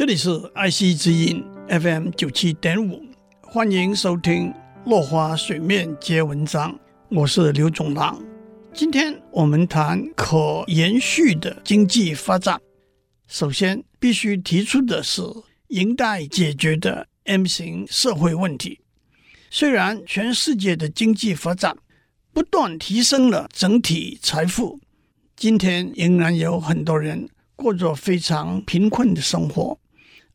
[0.00, 3.04] 这里是爱惜之音 FM 九七点五，
[3.42, 4.48] 欢迎收听
[4.86, 6.72] 《落花水面皆文章》，
[7.10, 8.18] 我是刘总郎。
[8.72, 12.58] 今天我们谈可延续的经济发展。
[13.28, 15.20] 首先必须提出的是，
[15.68, 18.80] 应待解决的 M 型社会问题。
[19.50, 21.76] 虽然全世界的经济发展
[22.32, 24.80] 不断提升了整体财富，
[25.36, 29.78] 今天仍然有很多人过着非常贫困的生活。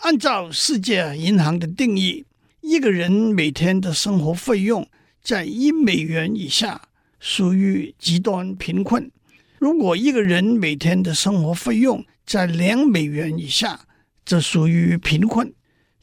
[0.00, 2.24] 按照世界银行的定义，
[2.62, 4.88] 一个人每天的生活费用
[5.22, 9.10] 在一美元以下，属于极端贫困。
[9.58, 13.78] 如果一个人每天的生活费用在两美元以下，
[14.24, 15.52] 则属于贫困。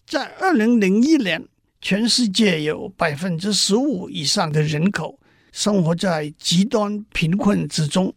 [0.05, 1.43] 在二零零一年，
[1.81, 5.19] 全世界有百分之十五以上的人口
[5.51, 8.13] 生活在极端贫困之中，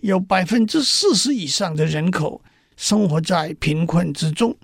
[0.00, 2.42] 有百分之四十以上的人口
[2.76, 4.56] 生活在贫困之中。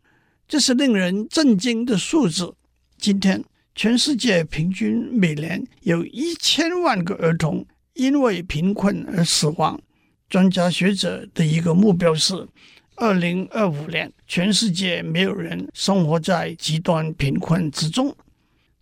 [0.51, 2.53] 这是令人震惊的数字。
[2.99, 3.41] 今天，
[3.77, 9.81] 全世界平均每年有一千万个儿童因为贫困而死亡。
[10.29, 12.49] 专家学者的一个目标是，
[12.97, 18.13] 二零二五年全世界没有人生活在极端贫困之中。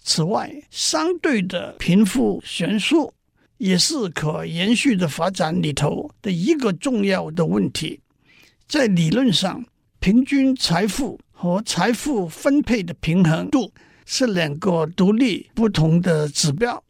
[0.03, 3.13] 此外，相对的贫富悬殊
[3.59, 8.01] 也是可延续的发展里头的一个重要的问题。
[8.67, 9.63] 在理论上，
[10.01, 13.73] 平均财富和财富分配的平衡度
[14.05, 16.83] 是两个独立不同的指标。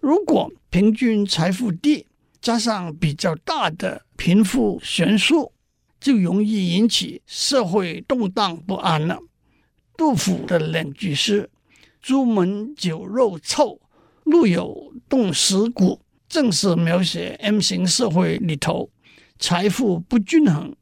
[0.00, 2.06] 如果平均财富低，
[2.40, 5.52] 加上比较大的贫富悬殊，
[6.00, 9.18] 就容易引起社会动荡不安了。
[9.94, 11.50] 杜甫的两句诗
[12.00, 13.78] ：“朱门酒肉臭，
[14.24, 18.88] 路有冻死骨”，正是描写 M 型社会里头
[19.38, 20.74] 财富不均衡。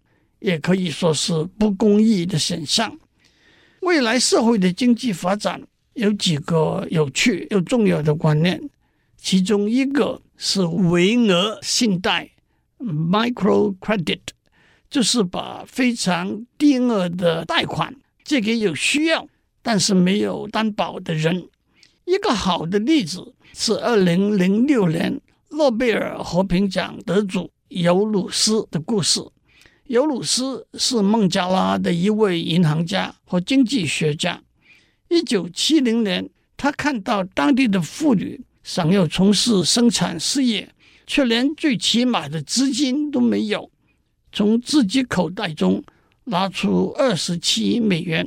[0.45, 2.98] 也可以说是不公义的现象。
[3.81, 5.59] 未来社会的经济发展
[5.95, 8.61] 有几个有趣又重要的观念，
[9.17, 12.30] 其中一个是微额信贷
[12.79, 14.20] （micro credit），
[14.91, 19.27] 就是把非常低额的贷款借给有需要
[19.63, 21.48] 但是没有担保的人。
[22.05, 29.23] 一个好的例子是二零零六年诺贝尔和平奖得主尤鲁斯的故事。
[29.86, 34.42] 尤鲁斯是孟加拉的一位银行家和经济学家。
[35.08, 40.74] 一九七零年，他看到当地的妇女想要从事生产事业，
[41.06, 43.70] 却连最起码的资金都没有，
[44.33, 45.84] 从自己口袋中
[46.24, 48.27] 拿出二十七美元，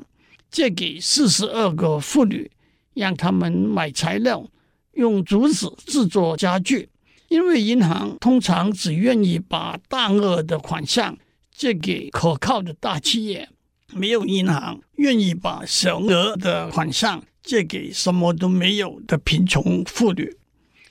[0.52, 2.52] 借给四十二个妇女，
[2.94, 4.48] 让他们买材料，
[4.94, 6.90] 用竹子制作家具。
[7.30, 11.18] 因为银行通常只愿意把大额的款项。
[11.58, 13.50] 借给可靠的大企业，
[13.92, 20.38] 没有银行愿意把小额的款项借给什么都没有的贫穷妇女。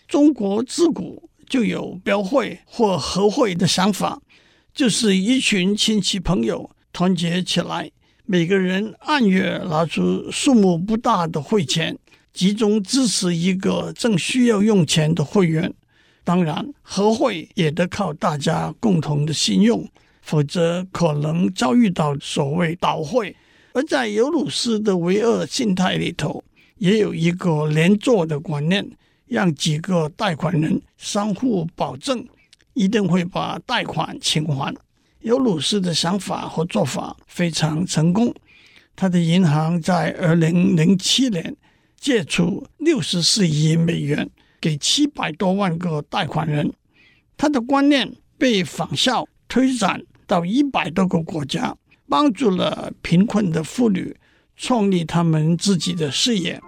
[0.09, 4.21] 中国自古就有标会或合会的想法，
[4.75, 7.88] 就是一群亲戚朋友团结起来，
[8.25, 11.97] 每个人按月拿出数目不大的会钱，
[12.33, 15.72] 集中支持一个正需要用钱的会员。
[16.25, 19.88] 当然，合会也得靠大家共同的信用。
[20.27, 23.35] 否则可能遭遇到所谓倒会。
[23.73, 26.43] 而在尤鲁斯的唯二信贷里头，
[26.79, 28.85] 也有一个连坐的观念，
[29.27, 32.27] 让几个贷款人相互保证，
[32.75, 34.75] 一定会把贷款清还。
[35.21, 38.35] 尤鲁斯的想法和做法非常成功，
[38.97, 41.55] 他的银行在二零零七年
[42.01, 44.29] 借出六十四亿美元
[44.61, 46.73] 给七百多万个贷款人，
[47.37, 50.03] 他的观念被仿效推展。
[50.27, 51.77] 到一百多个国家，
[52.09, 54.17] 帮助了贫困的妇女
[54.57, 56.61] 创立他们自己的事业，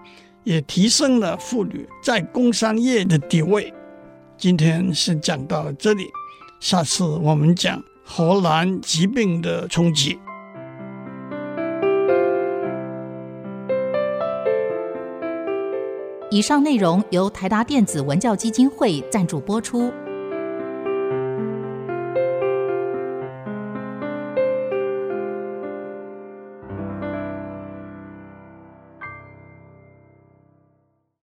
[0.45, 3.73] 也提升了妇女在工商业的地位。
[4.37, 6.05] 今天先讲到这里，
[6.61, 10.19] 下次我们讲荷兰疾病的冲击。
[16.31, 19.91] 以上内容由台达电子文教基金会赞助播出。